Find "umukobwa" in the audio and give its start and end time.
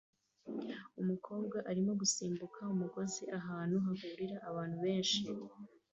1.01-1.57